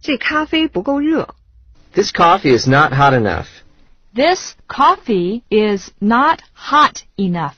[0.00, 1.34] 这咖啡不够热。
[1.92, 3.46] This coffee is not hot enough.
[4.14, 7.54] This coffee is not hot enough.